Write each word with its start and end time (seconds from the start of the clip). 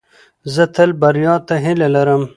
زه 0.53 0.63
تل 0.75 0.89
بریا 1.01 1.33
ته 1.47 1.55
هیله 1.63 1.87
لرم. 1.95 2.21